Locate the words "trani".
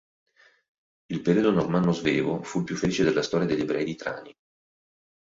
3.93-4.35